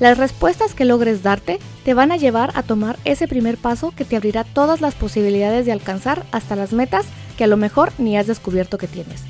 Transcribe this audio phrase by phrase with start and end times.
[0.00, 4.04] Las respuestas que logres darte te van a llevar a tomar ese primer paso que
[4.04, 7.06] te abrirá todas las posibilidades de alcanzar hasta las metas
[7.36, 9.24] que a lo mejor ni has descubierto que tienes.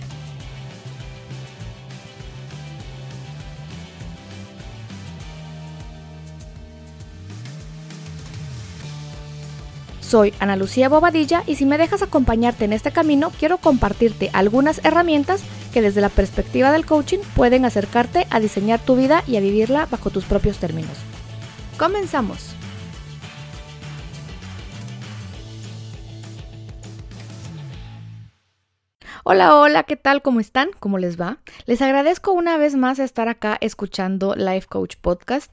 [10.09, 14.83] Soy Ana Lucía Bobadilla y si me dejas acompañarte en este camino, quiero compartirte algunas
[14.83, 15.43] herramientas
[15.75, 19.87] que desde la perspectiva del coaching pueden acercarte a diseñar tu vida y a vivirla
[19.91, 20.97] bajo tus propios términos.
[21.77, 22.58] Comenzamos.
[29.31, 30.23] Hola, hola, ¿qué tal?
[30.23, 30.71] ¿Cómo están?
[30.81, 31.37] ¿Cómo les va?
[31.67, 35.53] Les agradezco una vez más estar acá escuchando Life Coach Podcast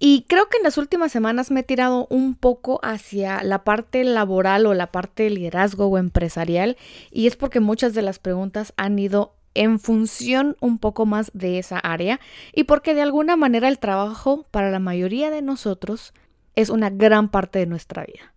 [0.00, 4.02] y creo que en las últimas semanas me he tirado un poco hacia la parte
[4.02, 6.76] laboral o la parte de liderazgo o empresarial
[7.12, 11.60] y es porque muchas de las preguntas han ido en función un poco más de
[11.60, 12.18] esa área
[12.52, 16.12] y porque de alguna manera el trabajo para la mayoría de nosotros
[16.56, 18.34] es una gran parte de nuestra vida.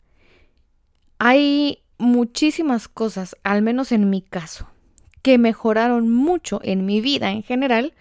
[1.17, 4.67] Hay muchísimas cosas, al menos en mi caso,
[5.25, 7.95] que mejoraron mucho en mi vida en general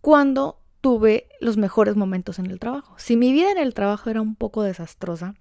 [0.00, 2.96] cuando tuve los mejores momentos en el trabajo.
[2.98, 5.36] Si mi vida en el trabajo era un poco desastrosa,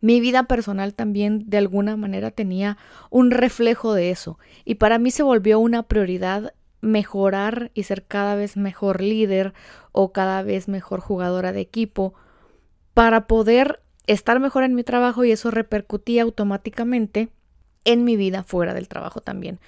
[0.00, 2.78] mi vida personal también de alguna manera tenía
[3.10, 8.34] un reflejo de eso y para mí se volvió una prioridad mejorar y ser cada
[8.34, 9.52] vez mejor líder
[9.92, 12.14] o cada vez mejor jugadora de equipo
[12.94, 17.28] para poder estar mejor en mi trabajo y eso repercutía automáticamente
[17.84, 19.60] en mi vida fuera del trabajo también.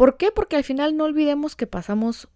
[0.00, 0.30] ¿Por qué?
[0.34, 2.28] Porque al final no olvidemos que pasamos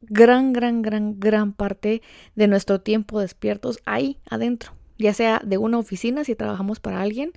[0.00, 2.02] gran, gran, gran, gran parte
[2.34, 7.30] de nuestro tiempo despiertos ahí adentro, ya sea de una oficina si trabajamos para alguien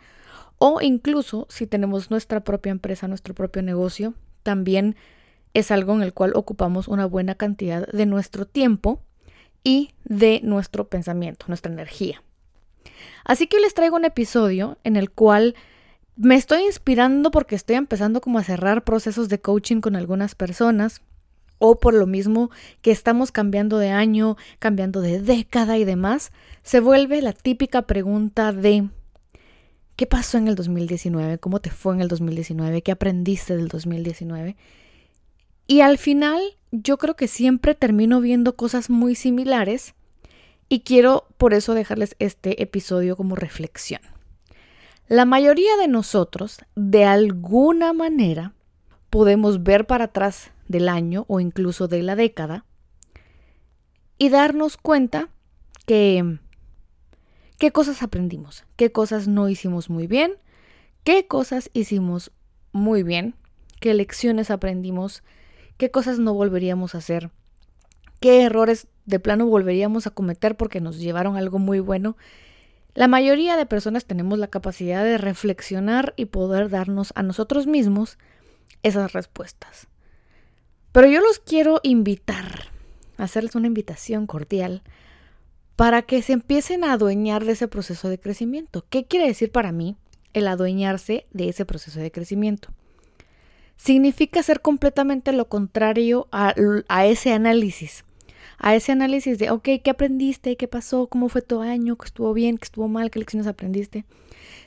[0.57, 4.96] o incluso si tenemos nuestra propia empresa, nuestro propio negocio, también
[5.53, 9.03] es algo en el cual ocupamos una buena cantidad de nuestro tiempo
[9.63, 12.23] y de nuestro pensamiento, nuestra energía.
[13.23, 15.53] Así que les traigo un episodio en el cual
[16.18, 21.02] me estoy inspirando porque estoy empezando como a cerrar procesos de coaching con algunas personas
[21.58, 26.31] o por lo mismo que estamos cambiando de año, cambiando de década y demás,
[26.64, 28.90] se vuelve la típica pregunta de
[29.96, 31.38] ¿qué pasó en el 2019?
[31.40, 32.82] ¿Cómo te fue en el 2019?
[32.82, 34.56] ¿Qué aprendiste del 2019?
[35.68, 39.96] Y al final yo creo que siempre termino viendo cosas muy similares
[40.68, 44.02] y quiero por eso dejarles este episodio como reflexión.
[45.07, 48.53] La mayoría de nosotros, de alguna manera,
[49.11, 52.66] podemos ver para atrás del año o incluso de la década
[54.17, 55.29] y darnos cuenta
[55.85, 56.39] que
[57.59, 60.38] qué cosas aprendimos, qué cosas no hicimos muy bien,
[61.03, 62.31] qué cosas hicimos
[62.72, 63.35] muy bien,
[63.79, 65.22] qué lecciones aprendimos,
[65.77, 67.29] qué cosas no volveríamos a hacer,
[68.19, 72.17] qué errores de plano volveríamos a cometer porque nos llevaron algo muy bueno
[72.95, 78.17] la mayoría de personas tenemos la capacidad de reflexionar y poder darnos a nosotros mismos
[78.83, 79.88] esas respuestas.
[80.94, 82.69] Pero yo los quiero invitar,
[83.17, 84.81] hacerles una invitación cordial
[85.75, 88.85] para que se empiecen a adueñar de ese proceso de crecimiento.
[88.89, 89.97] ¿Qué quiere decir para mí
[90.31, 92.69] el adueñarse de ese proceso de crecimiento?
[93.75, 96.55] Significa ser completamente lo contrario a,
[96.88, 98.04] a ese análisis
[98.57, 100.57] a ese análisis de, ok, ¿qué aprendiste?
[100.57, 101.07] ¿Qué pasó?
[101.07, 101.95] ¿Cómo fue tu año?
[101.97, 102.57] ¿Qué estuvo bien?
[102.57, 103.11] ¿Qué estuvo mal?
[103.11, 104.05] ¿Qué lecciones aprendiste?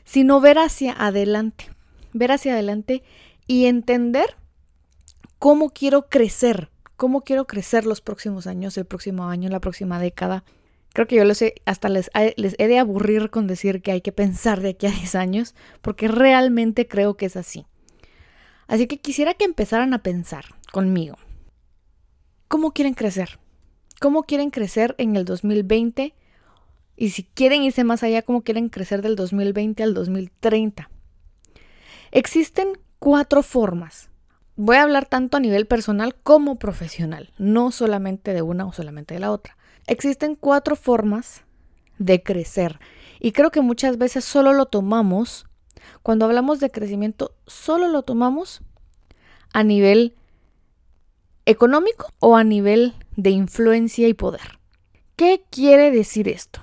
[0.05, 1.71] Sino ver hacia adelante,
[2.13, 3.03] ver hacia adelante
[3.47, 4.37] y entender
[5.39, 10.45] cómo quiero crecer, cómo quiero crecer los próximos años, el próximo año, la próxima década.
[10.93, 14.01] Creo que yo lo sé, hasta les, les he de aburrir con decir que hay
[14.01, 17.67] que pensar de aquí a 10 años, porque realmente creo que es así.
[18.67, 21.17] Así que quisiera que empezaran a pensar conmigo.
[22.49, 23.39] ¿Cómo quieren crecer?
[24.01, 26.15] Cómo quieren crecer en el 2020
[26.97, 30.91] y si quieren irse más allá, cómo quieren crecer del 2020 al 2030.
[32.11, 34.11] Existen cuatro formas.
[34.57, 39.15] Voy a hablar tanto a nivel personal como profesional, no solamente de una o solamente
[39.15, 39.57] de la otra.
[39.87, 41.45] Existen cuatro formas
[41.99, 42.81] de crecer
[43.21, 45.47] y creo que muchas veces solo lo tomamos,
[46.03, 48.63] cuando hablamos de crecimiento, solo lo tomamos
[49.53, 50.18] a nivel
[51.49, 54.59] económico o a nivel de influencia y poder.
[55.17, 56.61] ¿Qué quiere decir esto?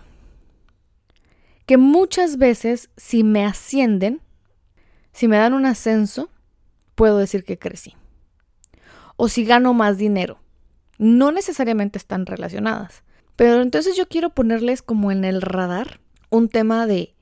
[1.66, 4.22] Que muchas veces si me ascienden,
[5.12, 6.30] si me dan un ascenso,
[6.94, 7.96] puedo decir que crecí.
[9.18, 10.38] O si gano más dinero.
[11.00, 13.04] No necesariamente están relacionadas.
[13.36, 16.00] Pero entonces yo quiero ponerles como en el radar
[16.30, 17.16] un tema de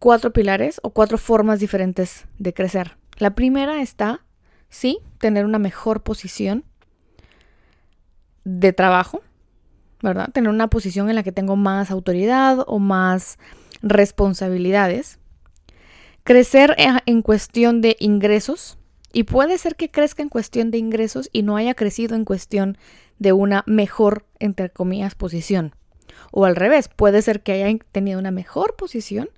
[0.00, 2.98] cuatro pilares o cuatro formas diferentes de crecer.
[3.18, 4.24] La primera está,
[4.68, 6.64] sí, tener una mejor posición
[8.44, 9.22] de trabajo,
[10.02, 10.30] ¿verdad?
[10.32, 13.38] Tener una posición en la que tengo más autoridad o más
[13.82, 15.18] responsabilidades.
[16.24, 18.78] Crecer en cuestión de ingresos.
[19.12, 22.78] Y puede ser que crezca en cuestión de ingresos y no haya crecido en cuestión
[23.18, 25.74] de una mejor, entre comillas, posición.
[26.30, 29.28] O al revés, puede ser que haya tenido una mejor posición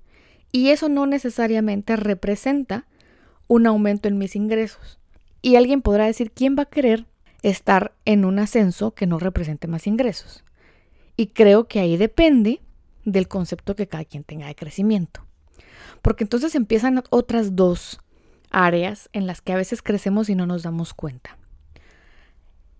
[0.51, 2.85] y eso no necesariamente representa
[3.47, 4.99] un aumento en mis ingresos.
[5.41, 7.05] Y alguien podrá decir, ¿quién va a querer
[7.49, 10.43] estar en un ascenso que no represente más ingresos?
[11.17, 12.61] Y creo que ahí depende
[13.05, 15.25] del concepto que cada quien tenga de crecimiento.
[16.01, 17.99] Porque entonces empiezan otras dos
[18.49, 21.37] áreas en las que a veces crecemos y no nos damos cuenta.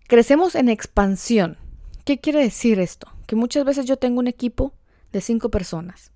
[0.08, 1.58] Crecemos en expansión.
[2.04, 3.08] ¿Qué quiere decir esto?
[3.26, 4.74] Que muchas veces yo tengo un equipo
[5.12, 6.12] de cinco personas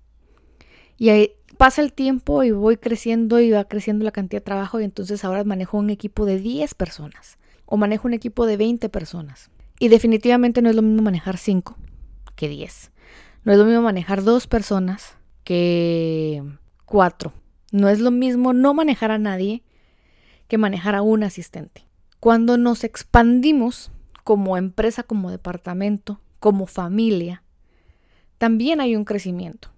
[1.00, 4.80] y ahí pasa el tiempo y voy creciendo y va creciendo la cantidad de trabajo
[4.80, 7.38] y entonces ahora manejo un equipo de 10 personas
[7.70, 9.50] o manejo un equipo de 20 personas.
[9.78, 11.76] Y definitivamente no es lo mismo manejar 5
[12.34, 12.90] que 10.
[13.44, 16.42] No es lo mismo manejar dos personas que
[16.84, 17.32] cuatro.
[17.72, 19.62] No es lo mismo no manejar a nadie
[20.48, 21.86] que manejar a un asistente.
[22.18, 23.92] Cuando nos expandimos
[24.24, 27.42] como empresa, como departamento, como familia,
[28.36, 29.70] también hay un crecimiento.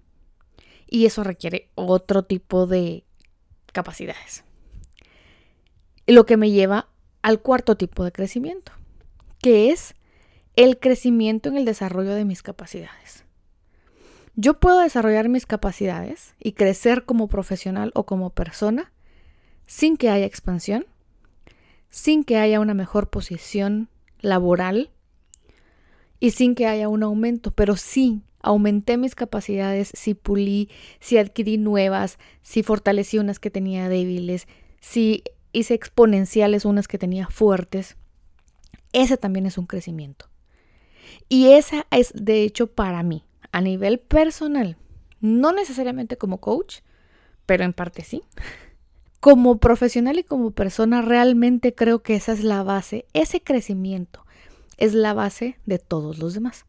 [0.87, 3.05] Y eso requiere otro tipo de
[3.71, 4.43] capacidades.
[6.07, 6.89] Lo que me lleva
[7.23, 8.73] al cuarto tipo de crecimiento,
[9.41, 9.95] que es
[10.55, 13.23] el crecimiento en el desarrollo de mis capacidades.
[14.35, 18.91] Yo puedo desarrollar mis capacidades y crecer como profesional o como persona
[19.65, 20.85] sin que haya expansión,
[21.89, 24.91] sin que haya una mejor posición laboral
[26.19, 30.69] y sin que haya un aumento, pero sí aumenté mis capacidades, si pulí,
[30.99, 34.47] si adquirí nuevas, si fortalecí unas que tenía débiles,
[34.81, 35.23] si
[35.53, 37.95] hice exponenciales unas que tenía fuertes.
[38.91, 40.27] Ese también es un crecimiento.
[41.29, 44.77] Y esa es, de hecho, para mí, a nivel personal,
[45.21, 46.79] no necesariamente como coach,
[47.45, 48.23] pero en parte sí.
[49.19, 54.25] Como profesional y como persona, realmente creo que esa es la base, ese crecimiento
[54.75, 56.65] es la base de todos los demás.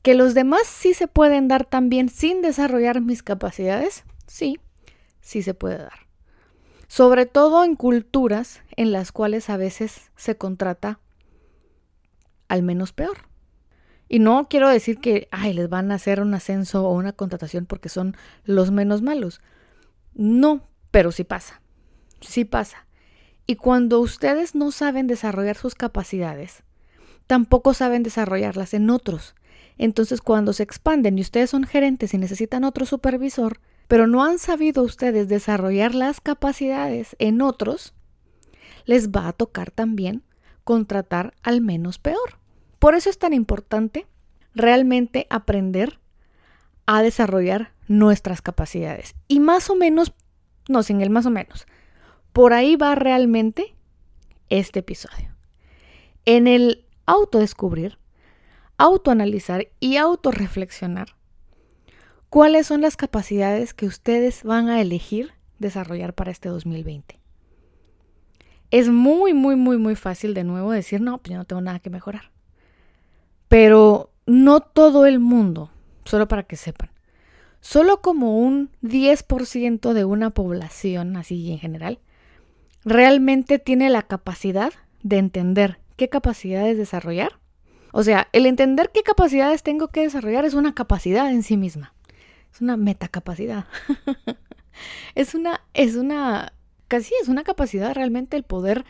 [0.00, 4.58] Que los demás sí se pueden dar también sin desarrollar mis capacidades, sí,
[5.20, 6.09] sí se puede dar.
[6.90, 10.98] Sobre todo en culturas en las cuales a veces se contrata
[12.48, 13.28] al menos peor.
[14.08, 17.64] Y no quiero decir que, ay, les van a hacer un ascenso o una contratación
[17.64, 19.40] porque son los menos malos.
[20.14, 21.62] No, pero sí pasa.
[22.20, 22.88] Sí pasa.
[23.46, 26.64] Y cuando ustedes no saben desarrollar sus capacidades,
[27.28, 29.36] tampoco saben desarrollarlas en otros.
[29.78, 33.60] Entonces, cuando se expanden y ustedes son gerentes y necesitan otro supervisor,
[33.90, 37.92] pero no han sabido ustedes desarrollar las capacidades en otros,
[38.84, 40.22] les va a tocar también
[40.62, 42.38] contratar al menos peor.
[42.78, 44.06] Por eso es tan importante
[44.54, 45.98] realmente aprender
[46.86, 49.16] a desarrollar nuestras capacidades.
[49.26, 50.14] Y más o menos,
[50.68, 51.66] no, sin el más o menos,
[52.32, 53.74] por ahí va realmente
[54.50, 55.34] este episodio.
[56.26, 57.98] En el autodescubrir,
[58.78, 61.16] autoanalizar y autorreflexionar
[62.30, 67.20] cuáles son las capacidades que ustedes van a elegir desarrollar para este 2020.
[68.70, 71.80] Es muy, muy, muy, muy fácil de nuevo decir, no, pues yo no tengo nada
[71.80, 72.30] que mejorar.
[73.48, 75.72] Pero no todo el mundo,
[76.04, 76.90] solo para que sepan,
[77.60, 81.98] solo como un 10% de una población, así en general,
[82.84, 84.72] realmente tiene la capacidad
[85.02, 87.40] de entender qué capacidades desarrollar.
[87.92, 91.92] O sea, el entender qué capacidades tengo que desarrollar es una capacidad en sí misma.
[92.52, 93.66] Es una metacapacidad.
[95.14, 96.52] es una, es una,
[96.88, 98.84] casi es una capacidad realmente el poder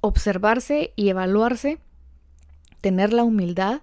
[0.00, 1.78] observarse y evaluarse,
[2.80, 3.82] tener la humildad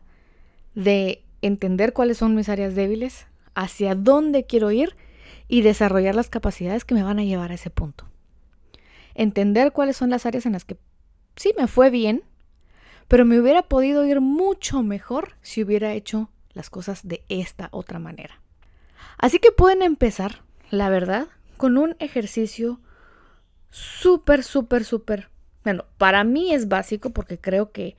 [0.75, 4.95] de entender cuáles son mis áreas débiles, hacia dónde quiero ir
[5.47, 8.05] y desarrollar las capacidades que me van a llevar a ese punto.
[9.15, 10.77] Entender cuáles son las áreas en las que
[11.35, 12.23] sí me fue bien,
[13.07, 17.99] pero me hubiera podido ir mucho mejor si hubiera hecho las cosas de esta otra
[17.99, 18.41] manera.
[19.17, 21.27] Así que pueden empezar, la verdad,
[21.57, 22.79] con un ejercicio
[23.69, 25.29] súper, súper, súper,
[25.63, 27.95] bueno, para mí es básico porque creo que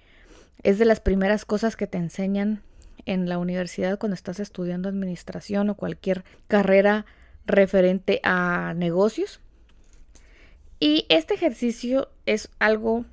[0.63, 2.63] es de las primeras cosas que te enseñan
[3.05, 7.07] en la universidad cuando estás estudiando administración o cualquier carrera
[7.47, 9.41] referente a negocios.
[10.81, 13.05] Y este ejercicio es algo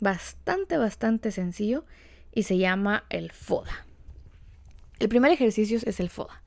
[0.00, 1.84] bastante, bastante sencillo
[2.32, 3.86] y se llama el FODA.
[4.98, 6.42] El primer ejercicio es el FODA.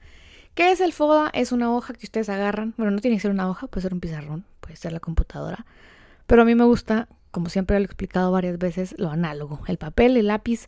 [0.53, 1.29] ¿Qué es el FODA?
[1.33, 2.73] Es una hoja que ustedes agarran.
[2.77, 5.65] Bueno, no tiene que ser una hoja, puede ser un pizarrón, puede ser la computadora.
[6.27, 9.61] Pero a mí me gusta, como siempre lo he explicado varias veces, lo análogo.
[9.67, 10.67] El papel, el lápiz,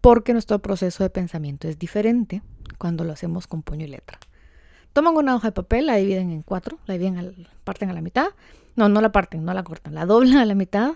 [0.00, 2.42] porque nuestro proceso de pensamiento es diferente
[2.78, 4.18] cuando lo hacemos con puño y letra.
[4.92, 8.28] Toman una hoja de papel, la dividen en cuatro, la dividen, parten a la mitad.
[8.74, 10.94] No, no la parten, no la cortan, la doblan a la mitad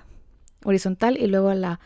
[0.65, 1.81] horizontal y luego a la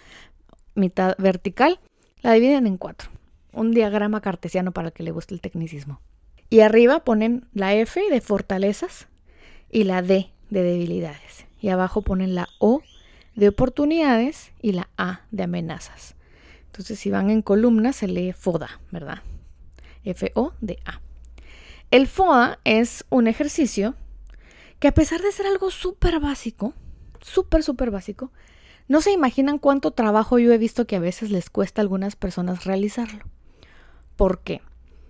[0.74, 1.80] mitad vertical.
[2.22, 3.10] La dividen en cuatro.
[3.52, 6.00] Un diagrama cartesiano para el que le guste el tecnicismo.
[6.50, 9.08] Y arriba ponen la F de fortalezas
[9.70, 11.46] y la D de debilidades.
[11.60, 12.82] Y abajo ponen la O
[13.34, 16.14] de oportunidades y la A de amenazas.
[16.66, 19.22] Entonces, si van en columnas, se lee FODA, ¿verdad?
[20.04, 21.00] F-O de A.
[21.90, 23.94] El FODA es un ejercicio
[24.78, 26.74] que a pesar de ser algo súper básico,
[27.20, 28.30] súper, súper básico,
[28.86, 32.16] no se imaginan cuánto trabajo yo he visto que a veces les cuesta a algunas
[32.16, 33.24] personas realizarlo.
[34.16, 34.62] ¿Por qué?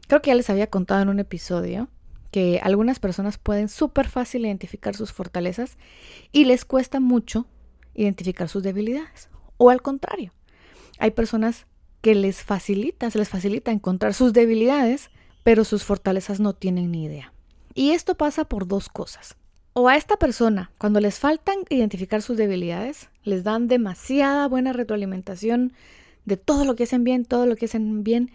[0.08, 1.88] Creo que ya les había contado en un episodio
[2.30, 5.76] que algunas personas pueden súper fácil identificar sus fortalezas
[6.32, 7.46] y les cuesta mucho
[7.94, 9.28] identificar sus debilidades.
[9.58, 10.32] O al contrario,
[10.98, 11.66] hay personas
[12.00, 15.10] que les facilita, se les facilita encontrar sus debilidades,
[15.42, 17.32] pero sus fortalezas no tienen ni idea.
[17.74, 19.36] Y esto pasa por dos cosas.
[19.74, 25.74] O a esta persona, cuando les faltan identificar sus debilidades, les dan demasiada buena retroalimentación
[26.24, 28.30] de todo lo que hacen bien, todo lo que hacen bien,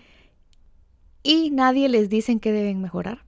[1.23, 3.23] y nadie les dice en qué deben mejorar,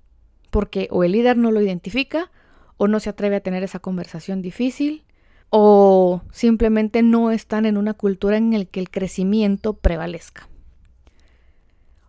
[0.52, 2.32] porque o el líder no lo identifica,
[2.78, 5.06] o no se atreve a tener esa conversación difícil,
[5.50, 10.50] o simplemente no están en una cultura en la que el crecimiento prevalezca.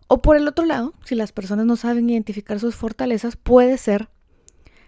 [0.08, 4.08] O por el otro lado, si las personas no saben identificar sus fortalezas, puede ser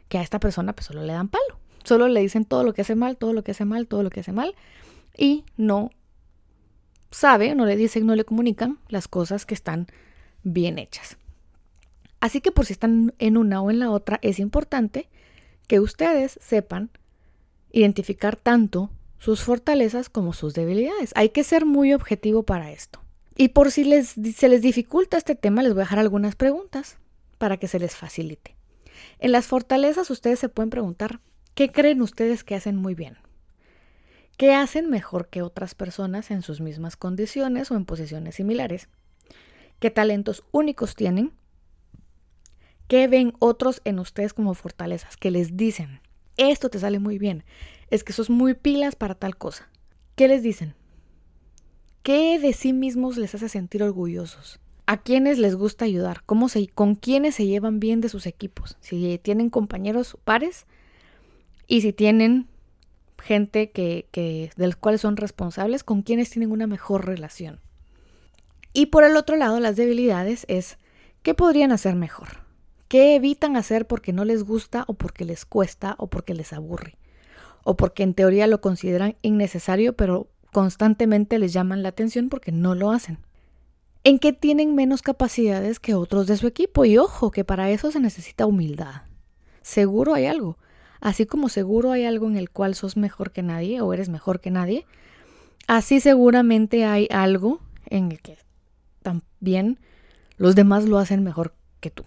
[0.08, 1.58] que a esta persona pues solo le dan palo.
[1.84, 4.10] Solo le dicen todo lo que hace mal, todo lo que hace mal, todo lo
[4.10, 4.54] que hace mal
[5.16, 5.90] y no
[7.10, 9.88] sabe, no le dicen, no le comunican las cosas que están
[10.42, 11.16] bien hechas.
[12.20, 15.08] Así que por si están en una o en la otra, es importante
[15.66, 16.90] que ustedes sepan
[17.70, 21.12] identificar tanto sus fortalezas como sus debilidades.
[21.14, 23.00] Hay que ser muy objetivo para esto.
[23.36, 26.98] Y por si les, se les dificulta este tema, les voy a dejar algunas preguntas
[27.38, 28.56] para que se les facilite.
[29.20, 31.20] En las fortalezas ustedes se pueden preguntar,
[31.54, 33.16] ¿qué creen ustedes que hacen muy bien?
[34.36, 38.88] ¿Qué hacen mejor que otras personas en sus mismas condiciones o en posiciones similares?
[39.78, 41.32] ¿Qué talentos únicos tienen?
[42.88, 45.16] ¿Qué ven otros en ustedes como fortalezas?
[45.16, 46.00] ¿Qué les dicen?
[46.36, 47.44] Esto te sale muy bien.
[47.90, 49.68] Es que sos muy pilas para tal cosa.
[50.16, 50.74] ¿Qué les dicen?
[52.02, 54.58] ¿Qué de sí mismos les hace sentir orgullosos?
[54.86, 56.22] ¿A quiénes les gusta ayudar?
[56.24, 58.78] ¿Cómo se, ¿Con quiénes se llevan bien de sus equipos?
[58.80, 60.66] Si tienen compañeros pares
[61.66, 62.48] y si tienen
[63.22, 67.60] gente que, que, de los cuales son responsables, con quienes tienen una mejor relación.
[68.72, 70.78] Y por el otro lado, las debilidades es
[71.22, 72.44] qué podrían hacer mejor,
[72.88, 76.96] qué evitan hacer porque no les gusta o porque les cuesta o porque les aburre,
[77.64, 82.74] o porque en teoría lo consideran innecesario, pero constantemente les llaman la atención porque no
[82.74, 83.18] lo hacen.
[84.04, 86.84] En qué tienen menos capacidades que otros de su equipo.
[86.84, 89.02] Y ojo, que para eso se necesita humildad.
[89.60, 90.56] Seguro hay algo.
[91.00, 94.40] Así como seguro hay algo en el cual sos mejor que nadie o eres mejor
[94.40, 94.86] que nadie,
[95.66, 98.32] así seguramente hay algo en el que
[99.02, 99.78] también
[100.36, 102.04] los demás lo hacen mejor que tú.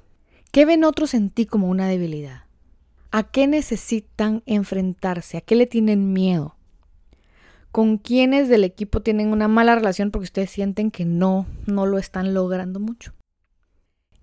[0.52, 2.44] ¿Qué ven otros en ti como una debilidad?
[3.12, 5.38] ¿A qué necesitan enfrentarse?
[5.38, 6.56] ¿A qué le tienen miedo?
[7.72, 11.98] ¿Con quiénes del equipo tienen una mala relación porque ustedes sienten que no, no lo
[11.98, 13.14] están logrando mucho?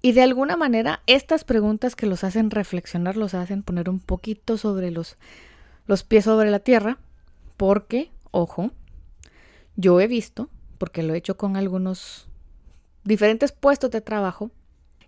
[0.01, 4.57] Y de alguna manera estas preguntas que los hacen reflexionar, los hacen poner un poquito
[4.57, 5.17] sobre los,
[5.87, 6.99] los pies sobre la tierra,
[7.57, 8.71] porque, ojo,
[9.77, 10.49] yo he visto,
[10.79, 12.28] porque lo he hecho con algunos
[13.09, 14.51] diferentes puestos de trabajo,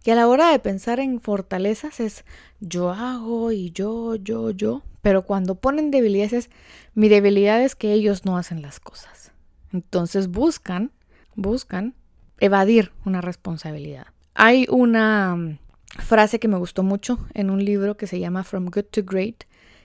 [0.03, 2.25] que a la hora de pensar en fortalezas es
[2.59, 6.51] yo hago y yo, yo, yo, pero cuando ponen debilidades es
[6.95, 9.33] mi debilidad es que ellos no hacen las cosas.
[9.71, 10.93] Entonces buscan,
[11.35, 11.95] buscan
[12.39, 14.07] evadir una responsabilidad.
[14.35, 15.59] Hay una mm,
[15.99, 19.45] frase que me gustó mucho en un libro que se llama From Good to Great,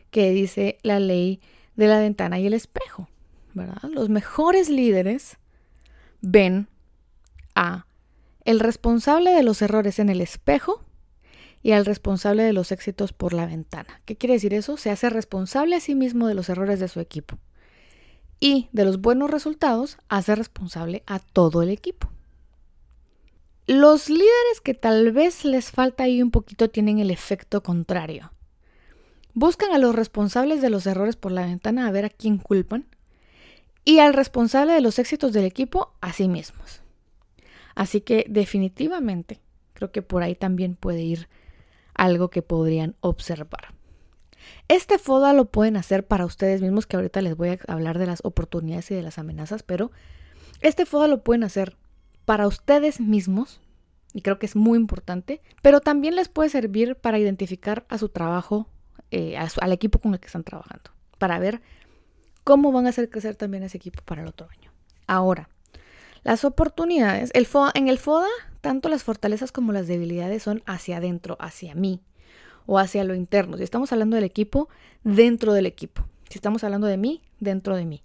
[0.09, 1.41] que dice la ley
[1.75, 3.09] de la ventana y el espejo,
[3.53, 3.83] ¿verdad?
[3.91, 5.37] Los mejores líderes
[6.21, 6.69] ven
[7.55, 7.85] a
[8.45, 10.81] el responsable de los errores en el espejo
[11.63, 14.01] y al responsable de los éxitos por la ventana.
[14.05, 14.77] ¿Qué quiere decir eso?
[14.77, 17.39] Se hace responsable a sí mismo de los errores de su equipo.
[18.39, 22.11] Y de los buenos resultados, hace responsable a todo el equipo.
[23.65, 28.31] Los líderes que tal vez les falta ahí un poquito tienen el efecto contrario.
[29.33, 32.85] Buscan a los responsables de los errores por la ventana a ver a quién culpan
[33.83, 36.84] y al responsable de los éxitos del equipo a sí mismos.
[37.75, 39.41] Así que definitivamente
[39.73, 41.27] creo que por ahí también puede ir
[41.93, 43.73] algo que podrían observar.
[44.67, 48.05] Este FODA lo pueden hacer para ustedes mismos, que ahorita les voy a hablar de
[48.05, 49.91] las oportunidades y de las amenazas, pero
[50.61, 51.77] este FODA lo pueden hacer
[52.25, 53.61] para ustedes mismos,
[54.13, 58.09] y creo que es muy importante, pero también les puede servir para identificar a su
[58.09, 58.69] trabajo,
[59.11, 61.61] eh, al equipo con el que están trabajando, para ver
[62.43, 64.71] cómo van a hacer crecer también ese equipo para el otro año.
[65.07, 65.49] Ahora,
[66.25, 68.27] las oportunidades, el en el FODA,
[68.61, 72.01] tanto las fortalezas como las debilidades son hacia adentro, hacia mí
[72.65, 73.57] o hacia lo interno.
[73.57, 74.67] Si estamos hablando del equipo,
[75.03, 76.03] dentro del equipo.
[76.27, 78.01] Si estamos hablando de mí, dentro de mí.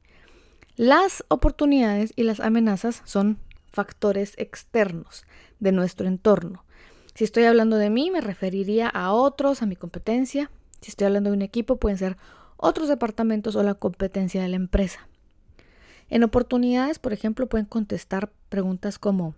[0.77, 3.39] Las oportunidades y las amenazas son
[3.73, 5.25] factores externos
[5.59, 6.67] de nuestro entorno.
[7.15, 10.50] Si estoy hablando de mí, me referiría a otros, a mi competencia.
[10.83, 12.19] Si estoy hablando de un equipo, pueden ser
[12.59, 15.09] otros departamentos o la competencia de la empresa.
[16.11, 19.35] En oportunidades, por ejemplo, pueden contestar preguntas como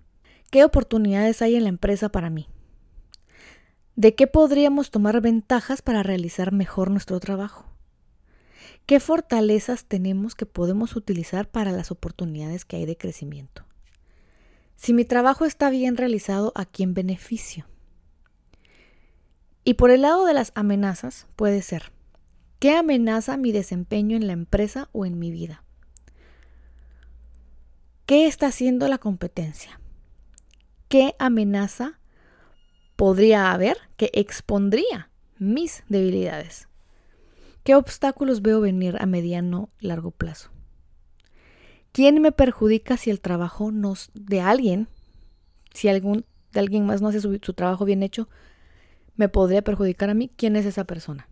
[0.50, 2.49] ¿qué oportunidades hay en la empresa para mí?
[3.95, 7.67] ¿De qué podríamos tomar ventajas para realizar mejor nuestro trabajo?
[8.87, 13.64] ¿Qué fortalezas tenemos que podemos utilizar para las oportunidades que hay de crecimiento?
[14.76, 17.67] Si mi trabajo está bien realizado, ¿a quién beneficio?
[19.62, 21.93] Y por el lado de las amenazas puede ser,
[22.59, 25.62] ¿qué amenaza mi desempeño en la empresa o en mi vida?
[28.07, 29.81] ¿Qué está haciendo la competencia?
[30.89, 32.01] ¿Qué amenaza
[32.97, 36.69] podría haber que expondría mis debilidades?
[37.63, 40.51] ¿Qué obstáculos veo venir a mediano largo plazo?
[41.93, 44.89] ¿Quién me perjudica si el trabajo nos, de alguien,
[45.73, 48.29] si algún, de alguien más no hace su, su trabajo bien hecho,
[49.15, 50.29] me podría perjudicar a mí?
[50.37, 51.29] ¿Quién es esa persona?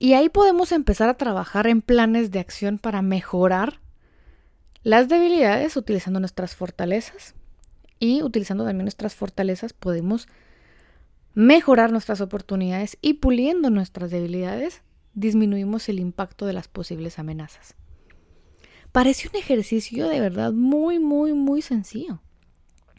[0.00, 3.81] Y ahí podemos empezar a trabajar en planes de acción para mejorar
[4.82, 7.34] las debilidades utilizando nuestras fortalezas
[7.98, 10.26] y utilizando también nuestras fortalezas podemos
[11.34, 14.82] mejorar nuestras oportunidades y puliendo nuestras debilidades
[15.14, 17.74] disminuimos el impacto de las posibles amenazas.
[18.90, 22.20] Parece un ejercicio de verdad muy, muy, muy sencillo,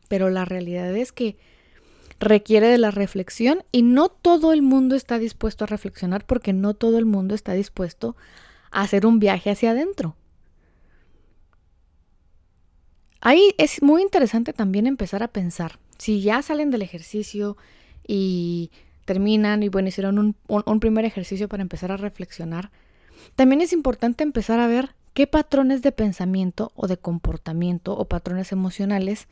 [0.07, 1.37] pero la realidad es que
[2.19, 6.73] requiere de la reflexión y no todo el mundo está dispuesto a reflexionar porque no
[6.73, 8.15] todo el mundo está dispuesto
[8.71, 10.15] a hacer un viaje hacia adentro.
[13.25, 17.55] Ahí es muy interesante también empezar a pensar, si ya salen del ejercicio
[18.05, 18.69] y
[19.05, 22.69] terminan y bueno, hicieron un, primer ejercicio para empezar a reflexionar,
[23.37, 28.51] también es importante empezar a ver qué patrones de pensamiento o de comportamiento o patrones
[28.51, 29.29] emocionales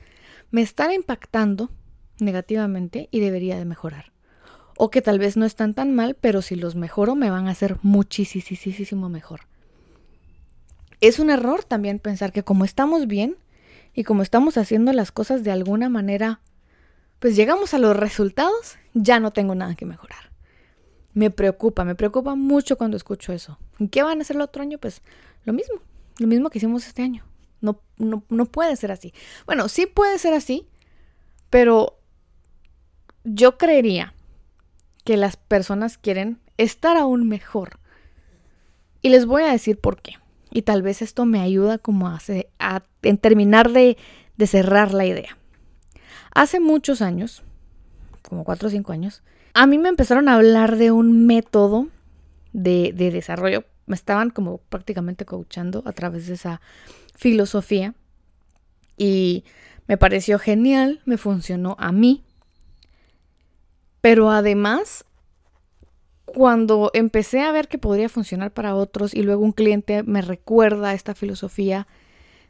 [0.51, 1.69] me están impactando
[2.17, 4.13] negativamente y debería de mejorar.
[4.77, 7.51] O que tal vez no están tan mal, pero si los mejoro me van a
[7.51, 9.41] hacer muchísimo mejor.
[11.01, 13.35] Es un error también pensar que como estamos bien,
[13.93, 16.41] y como estamos haciendo las cosas de alguna manera,
[17.19, 20.31] pues llegamos a los resultados, ya no tengo nada que mejorar.
[21.13, 23.59] Me preocupa, me preocupa mucho cuando escucho eso.
[23.79, 24.77] ¿Y qué van a hacer el otro año?
[24.77, 25.01] Pues
[25.43, 25.81] lo mismo,
[26.17, 27.25] lo mismo que hicimos este año.
[27.59, 29.13] No, no, no puede ser así.
[29.45, 30.67] Bueno, sí puede ser así,
[31.49, 31.99] pero
[33.23, 34.15] yo creería
[35.03, 37.79] que las personas quieren estar aún mejor.
[39.01, 40.20] Y les voy a decir por qué.
[40.51, 42.19] Y tal vez esto me ayuda como a,
[43.01, 43.97] en terminar de,
[44.45, 45.37] cerrar la idea.
[46.33, 47.43] Hace muchos años,
[48.21, 51.87] como cuatro o cinco años, a mí me empezaron a hablar de un método
[52.51, 53.65] de, de desarrollo.
[53.85, 56.61] Me estaban como prácticamente coachando a través de esa
[57.15, 57.93] filosofía.
[58.97, 59.45] Y
[59.87, 62.23] me pareció genial, me funcionó a mí.
[64.01, 65.05] Pero además
[66.33, 70.93] cuando empecé a ver que podría funcionar para otros y luego un cliente me recuerda
[70.93, 71.87] esta filosofía,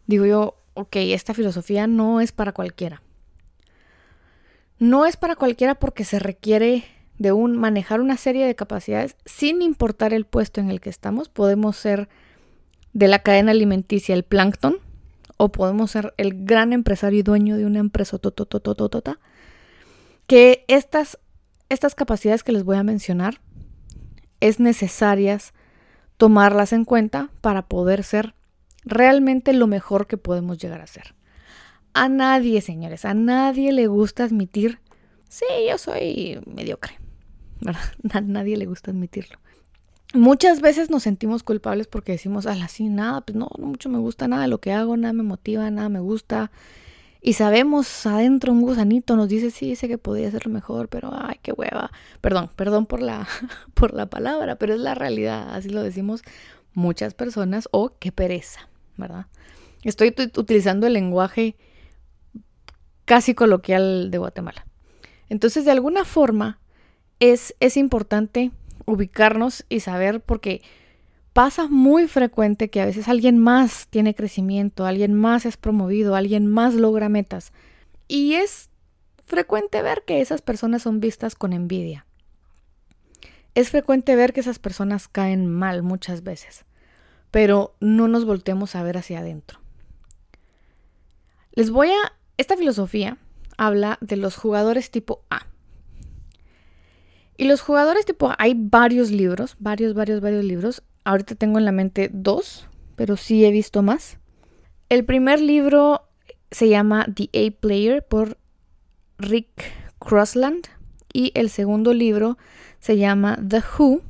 [0.05, 3.01] digo yo, ok, esta filosofía no es para cualquiera.
[4.77, 6.83] No es para cualquiera porque se requiere
[7.17, 11.27] de un manejar una serie de capacidades sin importar el puesto en el que estamos.
[11.27, 12.07] Podemos ser
[12.93, 14.77] de la cadena alimenticia el plancton
[15.37, 19.17] o podemos ser el gran empresario y dueño de una empresa tototototota.
[20.27, 21.17] Que estas,
[21.69, 23.41] estas capacidades que les voy a mencionar
[24.41, 25.54] es necesarias
[26.17, 28.36] tomarlas en cuenta para poder ser
[28.84, 31.15] realmente lo mejor que podemos llegar a ser.
[31.93, 34.80] A nadie, señores, a nadie le gusta admitir,
[35.30, 36.99] sí, yo soy mediocre.
[37.62, 37.82] ¿verdad?
[38.12, 39.38] A nadie le gusta admitirlo.
[40.13, 43.97] Muchas veces nos sentimos culpables porque decimos, ala, sí, nada, pues no, no mucho me
[43.97, 46.51] gusta nada de lo que hago, nada me motiva, nada me gusta.
[47.21, 51.38] Y sabemos adentro un gusanito nos dice, sí, sé que podría ser mejor, pero ay,
[51.43, 51.91] qué hueva.
[52.19, 53.27] Perdón, perdón por la,
[53.75, 56.23] por la palabra, pero es la realidad, así lo decimos
[56.73, 59.27] muchas personas, o qué pereza, ¿verdad?
[59.84, 61.55] Estoy utilizando el lenguaje
[63.05, 64.65] casi coloquial de Guatemala.
[65.29, 66.60] Entonces, de alguna forma,
[67.19, 68.51] es, es importante
[68.86, 70.62] ubicarnos y saber porque
[71.33, 76.47] pasa muy frecuente que a veces alguien más tiene crecimiento, alguien más es promovido, alguien
[76.47, 77.53] más logra metas.
[78.07, 78.69] Y es
[79.25, 82.05] frecuente ver que esas personas son vistas con envidia.
[83.55, 86.65] Es frecuente ver que esas personas caen mal muchas veces,
[87.31, 89.59] pero no nos volteemos a ver hacia adentro.
[91.53, 92.13] Les voy a...
[92.37, 93.17] Esta filosofía
[93.57, 95.47] habla de los jugadores tipo A.
[97.37, 100.83] Y los jugadores tipo A, hay varios libros, varios, varios, varios libros.
[101.03, 104.19] Ahorita tengo en la mente dos, pero sí he visto más.
[104.89, 106.07] El primer libro
[106.51, 108.37] se llama The A Player por
[109.17, 109.63] Rick
[109.99, 110.67] Crossland
[111.11, 112.37] y el segundo libro
[112.79, 114.01] se llama The Who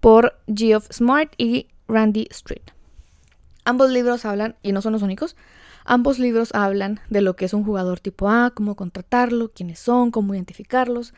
[0.00, 2.62] por Geoff Smart y Randy Street.
[3.64, 5.36] Ambos libros hablan, y no son los únicos,
[5.84, 10.10] ambos libros hablan de lo que es un jugador tipo A, cómo contratarlo, quiénes son,
[10.10, 11.14] cómo identificarlos.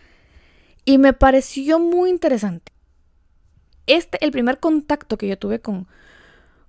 [0.84, 2.71] Y me pareció muy interesante
[3.86, 5.86] este, el primer contacto que yo tuve con,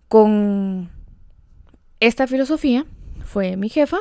[0.08, 0.91] con
[1.99, 2.86] esta filosofía
[3.26, 3.99] fue mi jefa,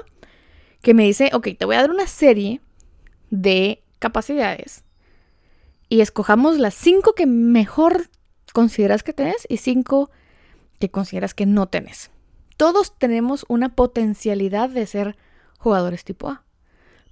[0.82, 2.60] que me dice, ok, te voy a dar una serie
[3.30, 4.84] de capacidades
[5.88, 8.08] y escojamos las cinco que mejor
[8.52, 10.10] consideras que tenés y cinco
[10.78, 12.10] que consideras que no tenés.
[12.56, 15.16] Todos tenemos una potencialidad de ser
[15.58, 16.44] jugadores tipo A,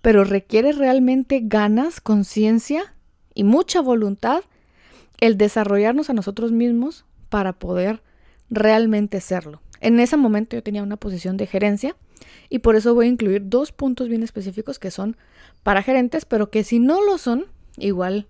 [0.02, 2.94] pero requiere realmente ganas, conciencia
[3.34, 4.42] y mucha voluntad
[5.20, 8.02] el desarrollarnos a nosotros mismos para poder
[8.50, 9.62] realmente serlo.
[9.80, 11.96] En ese momento yo tenía una posición de gerencia
[12.48, 15.16] y por eso voy a incluir dos puntos bien específicos que son
[15.62, 17.46] para gerentes, pero que si no lo son,
[17.78, 18.26] igual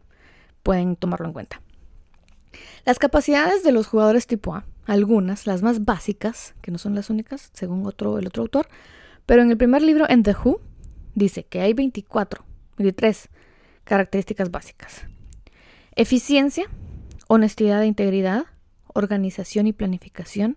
[0.62, 1.62] pueden tomarlo en cuenta.
[2.84, 7.10] Las capacidades de los jugadores tipo A, algunas, las más básicas, que no son las
[7.10, 8.68] únicas, según otro, el otro autor,
[9.26, 10.60] pero en el primer libro, en The Who,
[11.14, 12.44] dice que hay 24,
[12.78, 13.28] 23
[13.84, 15.04] características básicas.
[15.96, 16.66] Eficiencia,
[17.26, 18.46] honestidad e integridad,
[18.94, 20.56] organización y planificación,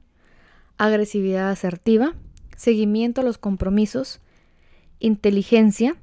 [0.78, 2.14] agresividad asertiva,
[2.56, 4.22] seguimiento a los compromisos,
[5.00, 5.96] inteligencia,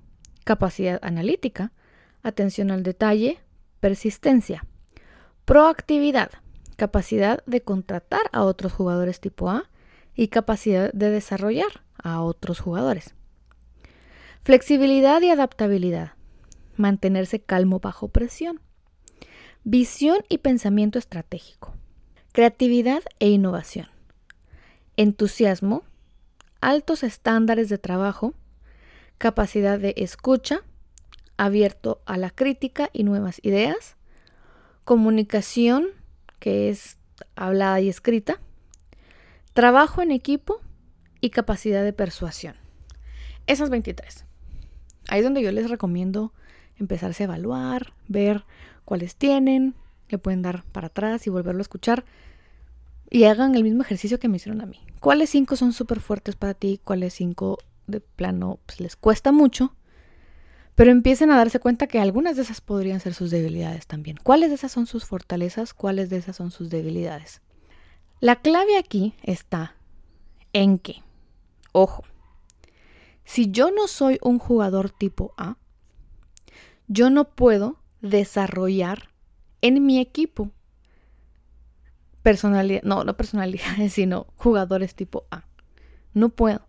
[0.42, 1.72] capacidad analítica,
[2.24, 3.38] atención al detalle,
[3.78, 4.66] persistencia,
[5.44, 6.30] proactividad,
[6.74, 9.70] capacidad de contratar a otros jugadores tipo A
[10.16, 13.14] y capacidad de desarrollar a otros jugadores.
[14.42, 16.14] Flexibilidad y adaptabilidad,
[16.76, 18.60] mantenerse calmo bajo presión
[19.64, 21.74] Visión y pensamiento estratégico.
[22.32, 23.88] Creatividad e innovación.
[24.96, 25.84] Entusiasmo.
[26.62, 28.32] Altos estándares de trabajo.
[29.18, 30.62] Capacidad de escucha.
[31.36, 33.96] Abierto a la crítica y nuevas ideas.
[34.84, 35.88] Comunicación,
[36.38, 36.96] que es
[37.36, 38.40] hablada y escrita.
[39.52, 40.62] Trabajo en equipo
[41.20, 42.56] y capacidad de persuasión.
[43.46, 44.24] Esas 23.
[45.08, 46.32] Ahí es donde yo les recomiendo
[46.76, 48.44] empezarse a evaluar, ver
[48.90, 49.76] cuáles tienen,
[50.08, 52.04] le pueden dar para atrás y volverlo a escuchar.
[53.08, 54.80] Y hagan el mismo ejercicio que me hicieron a mí.
[54.98, 56.80] ¿Cuáles cinco son súper fuertes para ti?
[56.82, 59.76] ¿Cuáles cinco de plano pues, les cuesta mucho?
[60.74, 64.16] Pero empiecen a darse cuenta que algunas de esas podrían ser sus debilidades también.
[64.20, 65.72] ¿Cuáles de esas son sus fortalezas?
[65.72, 67.42] ¿Cuáles de esas son sus debilidades?
[68.18, 69.76] La clave aquí está
[70.52, 71.04] en que,
[71.70, 72.02] ojo,
[73.24, 75.58] si yo no soy un jugador tipo A,
[76.88, 79.10] yo no puedo desarrollar
[79.60, 80.50] en mi equipo
[82.22, 85.44] personalidad, no, no personalidades, sino jugadores tipo A.
[86.12, 86.66] No puedo,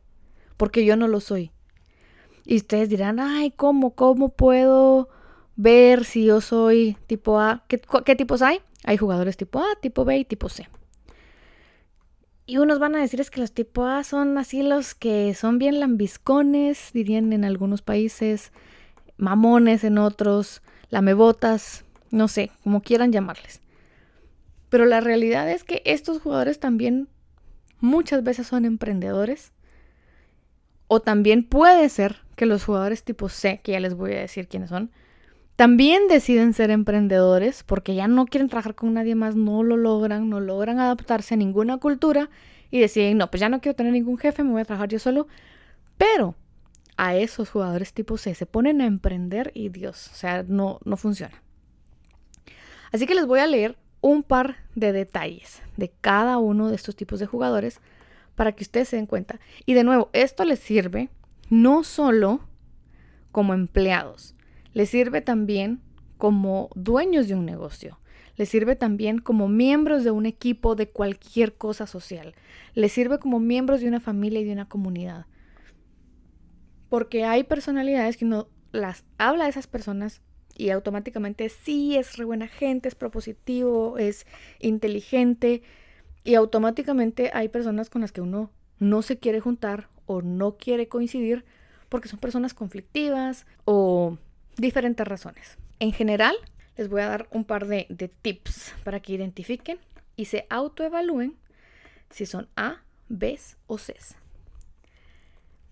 [0.58, 1.52] porque yo no lo soy.
[2.46, 5.10] Y ustedes dirán, ay, ¿cómo, cómo puedo
[5.56, 7.64] ver si yo soy tipo A?
[7.68, 8.62] ¿Qué, ¿Qué, tipos hay?
[8.84, 10.68] Hay jugadores tipo A, tipo B y tipo C.
[12.48, 15.60] Y unos van a decir es que los tipo A son así los que son
[15.60, 18.52] bien lambiscones, dirían en algunos países,
[19.18, 20.62] mamones en otros,
[20.92, 23.62] lamebotas, no sé, como quieran llamarles.
[24.70, 27.08] Pero la realidad es que estos jugadores también
[27.80, 29.52] muchas veces son emprendedores.
[30.88, 34.48] O también puede ser que los jugadores tipo C, que ya les voy a decir
[34.48, 34.92] quiénes son,
[35.56, 40.30] también deciden ser emprendedores porque ya no quieren trabajar con nadie más, no lo logran,
[40.30, 42.30] no logran adaptarse a ninguna cultura
[42.72, 45.00] y deciden, no, pues ya no quiero tener ningún jefe, me voy a trabajar yo
[45.00, 45.28] solo.
[45.98, 46.36] Pero
[47.02, 48.36] a esos jugadores tipo C.
[48.36, 51.42] Se ponen a emprender y Dios, o sea, no, no funciona.
[52.92, 56.96] Así que les voy a leer un par de detalles de cada uno de estos
[56.96, 57.80] tipos de jugadores
[58.36, 59.40] para que ustedes se den cuenta.
[59.66, 61.10] Y de nuevo, esto les sirve
[61.50, 62.42] no solo
[63.32, 64.36] como empleados,
[64.74, 65.82] les sirve también
[66.20, 67.98] como dueños de un negocio.
[68.38, 72.36] Les sirve también como miembros de un equipo de cualquier cosa social.
[72.76, 75.26] Les sirve como miembros de una familia y de una comunidad.
[76.92, 80.20] Porque hay personalidades que uno las habla a esas personas
[80.58, 84.28] y automáticamente sí es re buena gente, es propositivo, es
[84.60, 85.64] inteligente
[86.26, 90.90] y automáticamente hay personas con las que uno no se quiere juntar o no quiere
[90.90, 91.46] coincidir
[91.88, 94.18] porque son personas conflictivas o
[94.58, 95.58] diferentes razones.
[95.80, 96.36] En general,
[96.76, 97.86] les voy a dar un par de,
[98.22, 99.80] tips para que identifiquen
[100.18, 101.38] y se autoevalúen
[102.10, 103.96] si son A, B o C.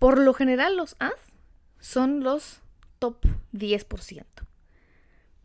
[0.00, 1.12] Por lo general, los A
[1.78, 2.62] son los
[2.98, 3.18] top
[3.52, 4.24] 10%.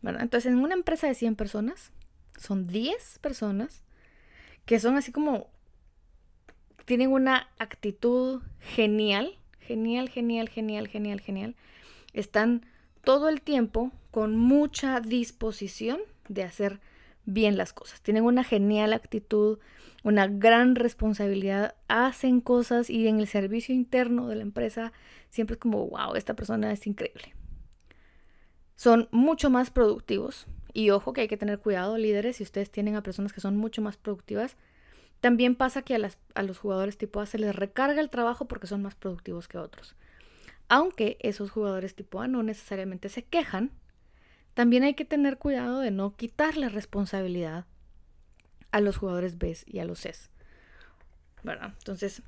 [0.02, 1.92] Entonces, en una empresa de 100 personas,
[2.38, 3.82] son 10 personas
[4.64, 5.48] que son así como,
[6.86, 11.54] tienen una actitud genial, genial, genial, genial, genial, genial.
[12.14, 12.64] Están
[13.04, 16.80] todo el tiempo con mucha disposición de hacer
[17.26, 18.00] bien las cosas.
[18.00, 19.58] Tienen una genial actitud,
[20.02, 24.92] una gran responsabilidad, hacen cosas y en el servicio interno de la empresa
[25.28, 27.34] siempre es como, wow, esta persona es increíble.
[28.76, 32.94] Son mucho más productivos y ojo que hay que tener cuidado, líderes, si ustedes tienen
[32.94, 34.56] a personas que son mucho más productivas.
[35.20, 38.66] También pasa que a, a los jugadores tipo A se les recarga el trabajo porque
[38.66, 39.96] son más productivos que otros.
[40.68, 43.72] Aunque esos jugadores tipo A no necesariamente se quejan,
[44.56, 47.66] también hay que tener cuidado de no quitarle responsabilidad
[48.72, 50.12] a los jugadores B y a los C.
[51.42, 51.74] ¿Verdad?
[51.78, 52.22] Entonces,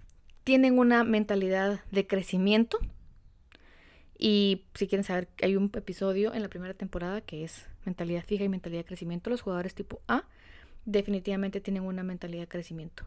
[0.44, 2.78] tienen una mentalidad de crecimiento.
[4.16, 8.44] Y si quieren saber, hay un episodio en la primera temporada que es mentalidad fija
[8.44, 9.30] y mentalidad de crecimiento.
[9.30, 10.24] Los jugadores tipo A
[10.84, 13.04] definitivamente tienen una mentalidad de crecimiento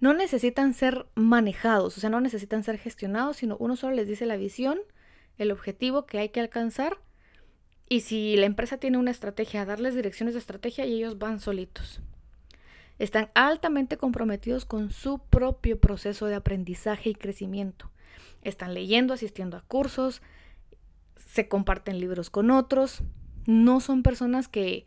[0.00, 4.26] no necesitan ser manejados, o sea, no necesitan ser gestionados, sino uno solo les dice
[4.26, 4.78] la visión,
[5.38, 6.98] el objetivo que hay que alcanzar.
[7.88, 12.00] Y si la empresa tiene una estrategia, darles direcciones de estrategia y ellos van solitos.
[12.98, 17.90] Están altamente comprometidos con su propio proceso de aprendizaje y crecimiento.
[18.42, 20.20] Están leyendo, asistiendo a cursos,
[21.16, 23.02] se comparten libros con otros.
[23.46, 24.86] No son personas que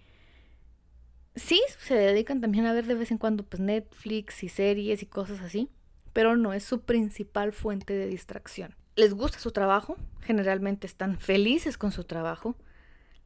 [1.35, 5.05] sí se dedican también a ver de vez en cuando pues Netflix y series y
[5.05, 5.69] cosas así,
[6.13, 8.75] pero no es su principal fuente de distracción.
[8.95, 12.57] Les gusta su trabajo, generalmente están felices con su trabajo,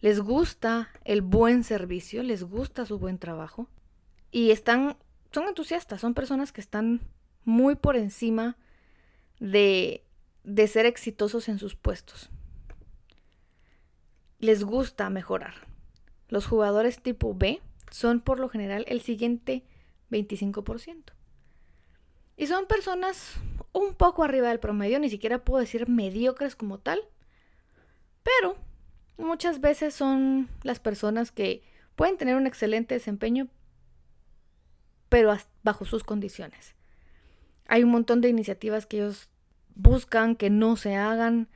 [0.02, 3.68] les gusta el buen servicio, les gusta su buen trabajo
[4.32, 4.98] y están
[5.32, 7.02] son entusiastas, son personas que están
[7.44, 8.58] muy por encima
[9.40, 10.06] de
[10.46, 12.30] de ser exitosos en sus puestos.
[14.40, 15.56] Les gusta mejorar.
[16.28, 19.64] Los jugadores tipo B son por lo general el siguiente
[20.12, 21.14] 25%.
[22.38, 23.36] Y son personas
[23.72, 27.02] un poco arriba del promedio, ni siquiera puedo decir mediocres como tal,
[28.24, 28.58] pero
[29.18, 31.64] muchas veces son las personas que
[31.96, 33.48] pueden tener un excelente desempeño,
[35.10, 36.76] pero bajo sus condiciones.
[37.68, 39.30] Hay un montón de iniciativas que ellos
[39.76, 41.48] buscan que no se hagan,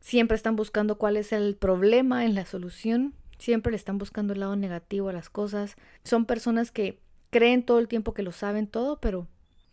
[0.00, 4.40] siempre están buscando cuál es el problema en la solución Siempre le están buscando el
[4.40, 5.76] lado negativo a las cosas.
[6.04, 9.26] Son personas que creen todo el tiempo que lo saben todo, pero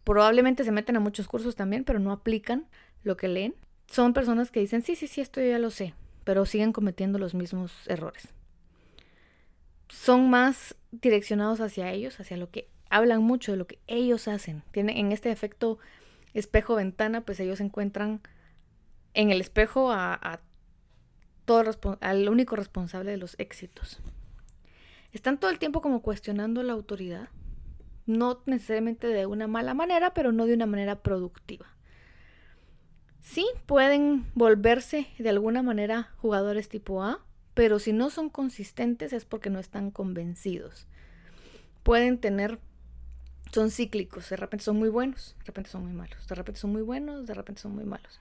[0.04, 2.68] probablemente se meten a muchos cursos también, pero no aplican
[3.04, 3.56] lo que leen.
[3.88, 7.34] Son personas que dicen, sí, sí, sí, esto ya lo sé, pero siguen cometiendo los
[7.34, 8.30] mismos errores.
[9.90, 14.64] Son más direccionados hacia ellos, hacia lo que hablan mucho de lo que ellos hacen.
[14.72, 15.80] Tienen en este efecto
[16.34, 18.22] espejo-ventana, pues ellos encuentran
[19.14, 20.40] en el espejo a, a
[22.00, 24.00] al único responsable de los éxitos.
[25.12, 27.30] Están todo el tiempo como cuestionando la autoridad,
[28.06, 31.66] no necesariamente de una mala manera, pero no de una manera productiva.
[33.22, 39.26] Sí, pueden volverse de alguna manera jugadores tipo A, pero si no son consistentes es
[39.26, 40.88] porque no están convencidos.
[41.84, 42.60] Pueden tener,
[43.52, 46.72] son cíclicos, de repente son muy buenos, de repente son muy malos, de repente son
[46.72, 48.20] muy buenos, de repente son muy malos.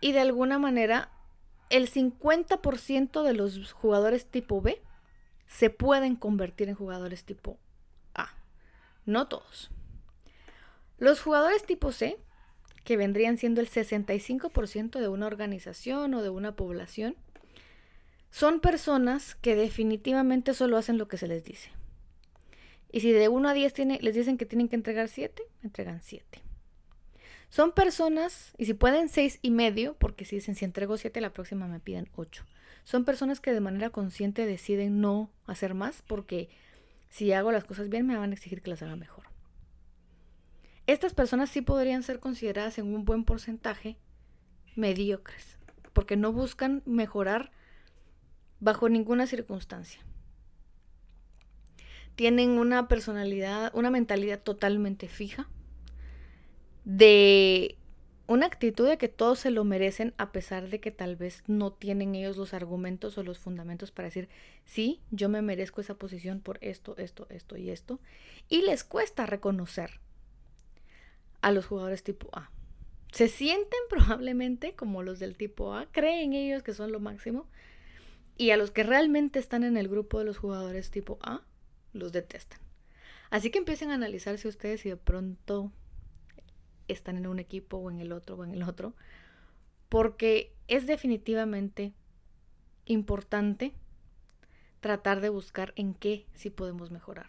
[0.00, 1.10] Y de alguna manera
[1.70, 4.82] el 50% de los jugadores tipo B
[5.46, 7.58] se pueden convertir en jugadores tipo
[8.14, 8.30] A.
[9.06, 9.70] No todos.
[10.98, 12.18] Los jugadores tipo C,
[12.84, 17.16] que vendrían siendo el 65% de una organización o de una población,
[18.30, 21.70] son personas que definitivamente solo hacen lo que se les dice.
[22.92, 26.42] Y si de 1 a 10 les dicen que tienen que entregar 7, entregan 7.
[27.50, 31.32] Son personas, y si pueden seis y medio, porque si dicen si entrego siete, la
[31.32, 32.44] próxima me piden ocho.
[32.84, 36.48] Son personas que de manera consciente deciden no hacer más porque
[37.08, 39.24] si hago las cosas bien me van a exigir que las haga mejor.
[40.90, 43.96] Estas personas sí podrían ser consideradas en un buen porcentaje
[44.74, 45.56] mediocres,
[45.92, 47.52] porque no buscan mejorar
[48.58, 50.00] bajo ninguna circunstancia.
[52.16, 55.48] Tienen una personalidad, una mentalidad totalmente fija,
[56.84, 57.78] de
[58.26, 61.72] una actitud de que todos se lo merecen a pesar de que tal vez no
[61.72, 64.28] tienen ellos los argumentos o los fundamentos para decir,
[64.64, 68.00] sí, yo me merezco esa posición por esto, esto, esto y esto.
[68.48, 70.00] Y les cuesta reconocer
[71.42, 72.50] a los jugadores tipo A.
[73.12, 77.46] Se sienten probablemente como los del tipo A, creen ellos que son lo máximo,
[78.36, 81.42] y a los que realmente están en el grupo de los jugadores tipo A,
[81.92, 82.60] los detestan.
[83.30, 85.72] Así que empiecen a analizarse ustedes si de pronto
[86.88, 88.94] están en un equipo o en el otro o en el otro,
[89.88, 91.92] porque es definitivamente
[92.86, 93.74] importante
[94.80, 97.26] tratar de buscar en qué sí podemos mejorar.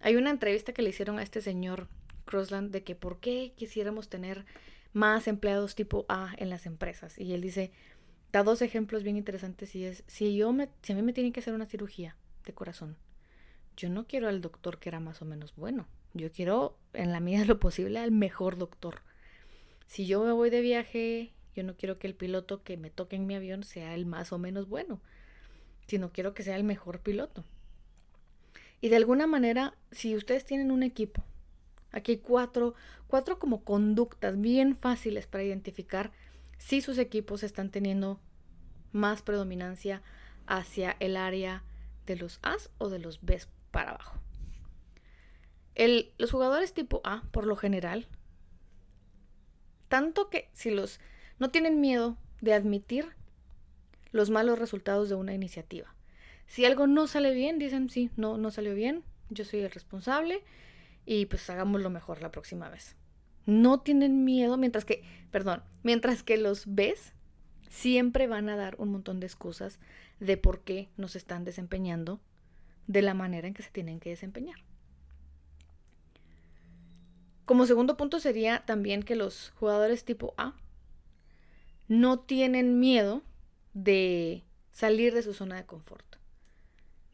[0.00, 1.88] Hay una entrevista que le hicieron a este señor
[2.28, 4.44] Crossland de que por qué quisiéramos tener
[4.92, 7.18] más empleados tipo A en las empresas.
[7.18, 7.72] Y él dice,
[8.32, 11.32] da dos ejemplos bien interesantes y es, si, yo me, si a mí me tienen
[11.32, 12.96] que hacer una cirugía de corazón,
[13.76, 15.86] yo no quiero al doctor que era más o menos bueno.
[16.14, 19.02] Yo quiero, en la medida de lo posible, al mejor doctor.
[19.86, 23.16] Si yo me voy de viaje, yo no quiero que el piloto que me toque
[23.16, 25.00] en mi avión sea el más o menos bueno,
[25.86, 27.44] sino quiero que sea el mejor piloto.
[28.80, 31.24] Y de alguna manera, si ustedes tienen un equipo,
[31.92, 32.74] aquí hay cuatro,
[33.06, 36.10] cuatro como conductas bien fáciles para identificar
[36.58, 38.20] si sus equipos están teniendo
[38.92, 40.02] más predominancia
[40.46, 41.62] hacia el área
[42.06, 44.18] de los As o de los Bs para abajo.
[46.18, 48.08] los jugadores tipo A, por lo general,
[49.88, 51.00] tanto que si los
[51.38, 53.14] no tienen miedo de admitir
[54.10, 55.94] los malos resultados de una iniciativa.
[56.46, 60.42] Si algo no sale bien, dicen sí, no, no salió bien, yo soy el responsable
[61.08, 62.96] y pues hagámoslo mejor la próxima vez
[63.48, 67.14] no tienen miedo, mientras que, perdón, mientras que los ves,
[67.70, 69.80] siempre van a dar un montón de excusas
[70.20, 72.20] de por qué no se están desempeñando
[72.88, 74.58] de la manera en que se tienen que desempeñar.
[77.46, 80.54] Como segundo punto sería también que los jugadores tipo A
[81.88, 83.22] no tienen miedo
[83.72, 86.16] de salir de su zona de confort.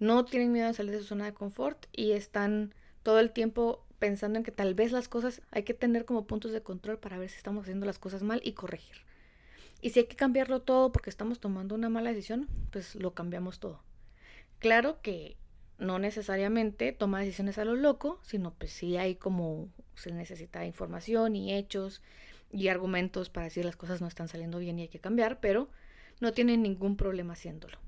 [0.00, 3.84] No tienen miedo de salir de su zona de confort y están todo el tiempo
[4.00, 7.18] pensando en que tal vez las cosas hay que tener como puntos de control para
[7.18, 8.96] ver si estamos haciendo las cosas mal y corregir.
[9.80, 13.60] Y si hay que cambiarlo todo porque estamos tomando una mala decisión, pues lo cambiamos
[13.60, 13.82] todo.
[14.58, 15.36] Claro que
[15.78, 21.36] no necesariamente toma decisiones a lo loco, sino pues sí hay como se necesita información
[21.36, 22.02] y hechos
[22.50, 25.68] y argumentos para decir las cosas no están saliendo bien y hay que cambiar, pero
[26.20, 27.78] no tienen ningún problema haciéndolo.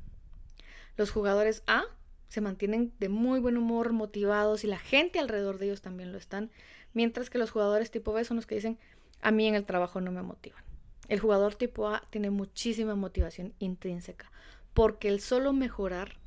[0.97, 1.85] Los jugadores A
[2.29, 6.19] se mantienen de muy buen humor, motivados y la gente alrededor de ellos también lo
[6.19, 6.51] están,
[6.93, 8.79] mientras que los jugadores tipo B son los que dicen,
[9.23, 10.63] a mí en el trabajo no me motivan.
[11.09, 14.31] El jugador tipo A tiene muchísima motivación intrínseca,
[14.75, 16.19] porque el solo mejorar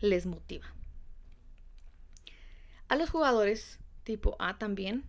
[0.00, 0.66] les motiva.
[2.88, 5.04] A los jugadores tipo A también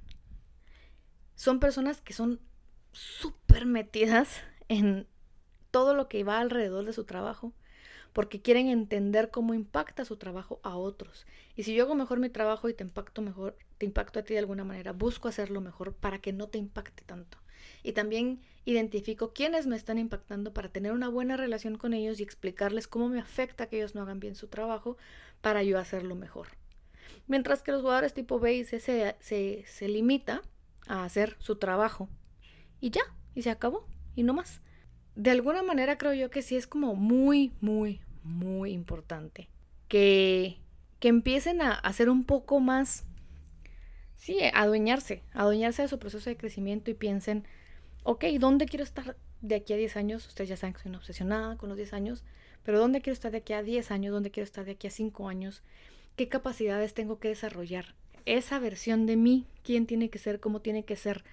[1.35, 2.39] son personas que son
[2.91, 5.07] súper metidas en
[5.71, 7.53] todo lo que va alrededor de su trabajo
[8.13, 11.25] porque quieren entender cómo impacta su trabajo a otros.
[11.55, 14.33] Y si yo hago mejor mi trabajo y te impacto mejor, te impacto a ti
[14.33, 17.39] de alguna manera, busco hacerlo mejor para que no te impacte tanto.
[17.81, 22.23] Y también identifico quiénes me están impactando para tener una buena relación con ellos y
[22.23, 24.95] explicarles cómo me afecta que ellos no hagan bien su trabajo
[25.41, 26.47] para yo hacerlo mejor.
[27.27, 30.41] Mientras que los jugadores tipo B y C se, se, se limita
[30.87, 32.09] a hacer su trabajo.
[32.79, 33.01] Y ya,
[33.33, 34.61] y se acabó, y no más
[35.15, 39.49] de alguna manera creo yo que sí es como muy, muy, muy importante
[39.87, 40.57] que,
[40.99, 43.05] que empiecen a hacer un poco más,
[44.15, 47.45] sí, adueñarse, adueñarse de su proceso de crecimiento y piensen,
[48.03, 50.27] ok, ¿dónde quiero estar de aquí a 10 años?
[50.27, 52.23] Ustedes ya saben que soy una obsesionada con los 10 años,
[52.63, 54.13] pero ¿dónde quiero estar de aquí a 10 años?
[54.13, 55.61] ¿Dónde quiero estar de aquí a 5 años?
[56.15, 57.95] ¿Qué capacidades tengo que desarrollar?
[58.25, 60.39] Esa versión de mí, ¿quién tiene que ser?
[60.39, 61.23] ¿Cómo tiene que ser?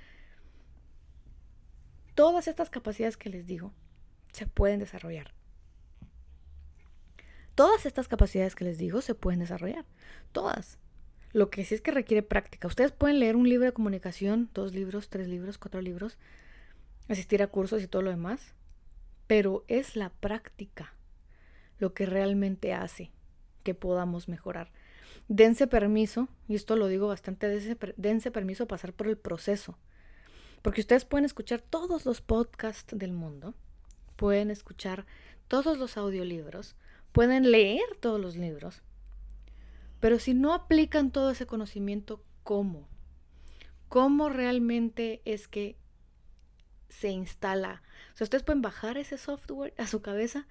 [2.21, 3.73] Todas estas capacidades que les digo
[4.31, 5.33] se pueden desarrollar.
[7.55, 9.87] Todas estas capacidades que les digo se pueden desarrollar.
[10.31, 10.79] Todas.
[11.33, 12.69] Lo que sí es que requiere práctica.
[12.69, 16.19] Ustedes pueden leer un libro de comunicación, dos libros, tres libros, cuatro libros,
[17.09, 18.53] asistir a cursos y todo lo demás.
[19.27, 20.93] Pero es la práctica
[21.79, 23.13] lo que realmente hace
[23.63, 24.71] que podamos mejorar.
[25.29, 27.49] Dense permiso, y esto lo digo bastante,
[27.97, 29.79] dense, permiso a pasar por el proceso
[30.63, 33.55] porque ustedes pueden escuchar todos los podcasts del mundo,
[34.17, 35.07] pueden escuchar
[35.49, 36.77] todos los audiolibros,
[37.13, 38.83] pueden leer todos los libros,
[40.01, 42.89] pero si no aplican todo ese conocimiento, ¿cómo?
[43.89, 45.77] ¿Cómo realmente es que
[46.91, 47.83] se instala.
[48.13, 50.47] O sea, ustedes pueden bajar ese software a su cabeza,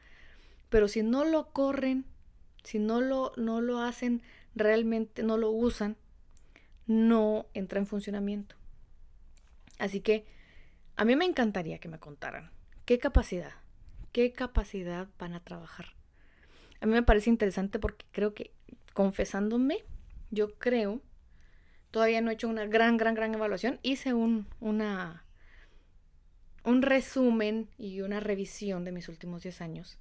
[0.69, 2.05] pero si no lo corren,
[2.63, 4.23] si no lo, no lo hacen
[4.55, 5.97] realmente, no lo usan,
[6.87, 8.55] no entra en funcionamiento.
[9.79, 10.27] Así que
[10.95, 12.51] a mí me encantaría que me contaran
[12.85, 13.53] qué capacidad,
[14.11, 15.95] qué capacidad van a trabajar.
[16.81, 18.51] A mí me parece interesante porque creo que,
[18.93, 19.83] confesándome,
[20.29, 21.01] yo creo,
[21.91, 23.79] todavía no he hecho una gran, gran, gran evaluación.
[23.81, 25.25] Hice un, una,
[26.63, 29.99] un resumen y una revisión de mis últimos 10 años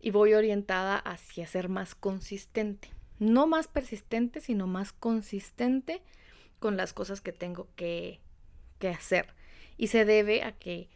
[0.00, 2.90] y voy orientada hacia ser más consistente.
[3.18, 6.02] No más persistente, sino más consistente
[6.58, 8.20] con las cosas que tengo que,
[8.88, 9.26] hacer.
[9.76, 10.88] Y se debe a que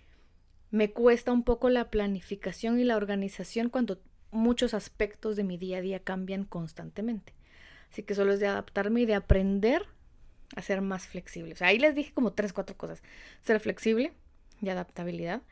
[0.70, 5.78] me cuesta un poco la planificación y la organización cuando muchos aspectos de mi día
[5.78, 7.32] a día cambian constantemente.
[7.90, 9.86] Así que solo es de adaptarme y de aprender
[10.56, 11.54] a ser más flexible.
[11.54, 13.02] O sea, ahí les dije como tres, cuatro cosas.
[13.42, 14.12] Ser flexible
[14.60, 15.42] y adaptabilidad.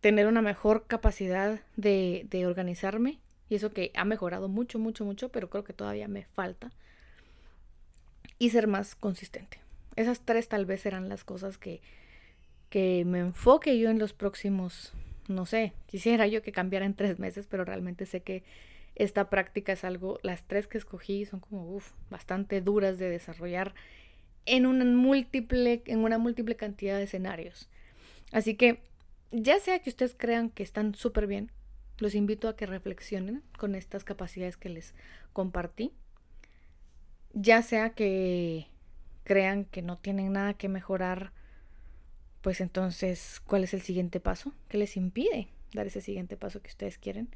[0.00, 3.18] Tener una mejor capacidad de, de organizarme.
[3.48, 6.70] Y eso que ha mejorado mucho, mucho, mucho, pero creo que todavía me falta.
[8.38, 9.60] Y ser más consistente.
[9.98, 11.80] Esas tres tal vez serán las cosas que,
[12.70, 14.92] que me enfoque yo en los próximos,
[15.26, 18.44] no sé, quisiera yo que cambiara en tres meses, pero realmente sé que
[18.94, 21.80] esta práctica es algo, las tres que escogí son como,
[22.10, 23.74] bastante duras de desarrollar
[24.46, 27.68] en una múltiple, en una múltiple cantidad de escenarios.
[28.30, 28.84] Así que,
[29.32, 31.50] ya sea que ustedes crean que están súper bien,
[31.98, 34.94] los invito a que reflexionen con estas capacidades que les
[35.32, 35.90] compartí.
[37.32, 38.68] Ya sea que
[39.28, 41.32] crean que no tienen nada que mejorar
[42.40, 44.54] pues entonces, ¿cuál es el siguiente paso?
[44.68, 47.28] ¿Qué les impide dar ese siguiente paso que ustedes quieren?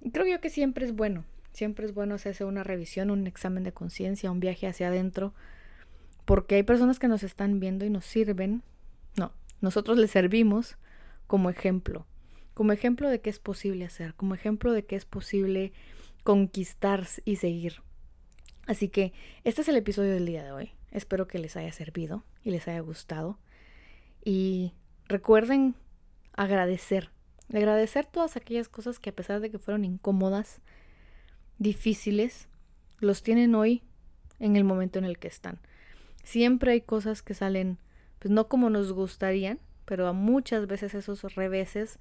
[0.00, 3.64] Y creo yo que siempre es bueno, siempre es bueno hacerse una revisión, un examen
[3.64, 5.34] de conciencia, un viaje hacia adentro,
[6.24, 8.62] porque hay personas que nos están viendo y nos sirven,
[9.16, 10.76] no, nosotros les servimos
[11.26, 12.06] como ejemplo,
[12.54, 15.72] como ejemplo de qué es posible hacer, como ejemplo de qué es posible
[16.22, 17.82] conquistar y seguir.
[18.66, 19.14] Así que
[19.44, 20.77] este es el episodio del día de hoy.
[20.90, 23.38] Espero que les haya servido y les haya gustado.
[24.24, 24.72] Y
[25.06, 25.74] recuerden
[26.32, 27.10] agradecer,
[27.52, 30.60] agradecer todas aquellas cosas que a pesar de que fueron incómodas,
[31.58, 32.48] difíciles,
[33.00, 33.82] los tienen hoy
[34.38, 35.58] en el momento en el que están.
[36.24, 37.78] Siempre hay cosas que salen,
[38.18, 41.98] pues no como nos gustarían, pero a muchas veces esos reveses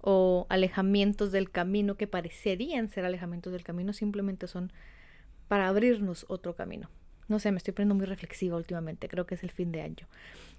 [0.00, 4.72] o alejamientos del camino que parecerían ser alejamientos del camino simplemente son
[5.48, 6.88] para abrirnos otro camino.
[7.28, 10.06] No sé, me estoy poniendo muy reflexiva últimamente, creo que es el fin de año.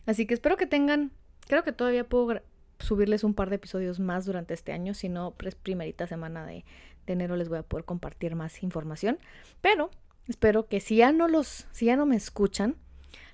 [0.05, 1.11] Así que espero que tengan,
[1.47, 2.41] creo que todavía puedo
[2.79, 6.65] subirles un par de episodios más durante este año, si no, pues primerita semana de,
[7.07, 9.17] enero les voy a poder compartir más información.
[9.61, 9.89] Pero
[10.27, 12.75] espero que si ya no los, si ya no me escuchan,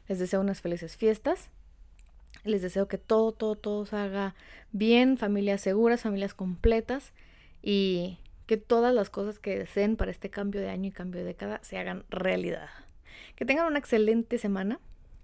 [0.08, 1.50] les deseo unas felices fiestas.
[2.44, 4.36] Les deseo que todo, todo, todo se haga
[4.72, 7.14] bien, familias seguras, familias completas
[7.62, 11.28] y que todas las cosas que deseen para este cambio de año y cambio de
[11.28, 12.70] década se hagan realidad.
[13.36, 14.80] Que tengan una excelente semana.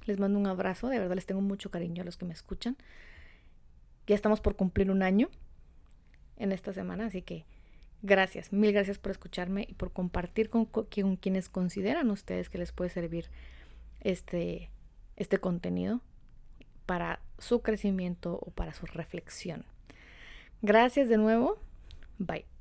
[0.06, 0.88] Les mando un abrazo.
[0.88, 2.78] De verdad les tengo mucho cariño a los que me escuchan.
[4.08, 5.30] Ya estamos por cumplir un año
[6.38, 7.46] en esta semana, así que
[8.02, 12.90] gracias, mil gracias por escucharme y por compartir con, quienes consideran ustedes que les puede
[12.90, 13.30] servir
[14.00, 14.72] este,
[15.18, 16.02] este contenido
[16.86, 19.66] para su crecimiento o para su reflexión.
[20.62, 21.60] Gracias de nuevo.
[22.18, 22.59] Bye.